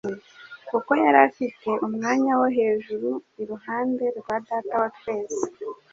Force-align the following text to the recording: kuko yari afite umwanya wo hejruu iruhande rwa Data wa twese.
kuko 0.69 0.91
yari 1.03 1.19
afite 1.27 1.69
umwanya 1.85 2.31
wo 2.39 2.47
hejruu 2.57 3.17
iruhande 3.41 4.05
rwa 4.19 4.35
Data 4.47 4.73
wa 4.81 4.89
twese. 4.97 5.43